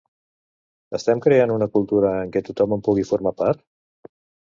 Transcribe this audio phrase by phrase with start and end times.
[0.99, 3.67] Estem creant una cultura en què tothom en pugui formar part?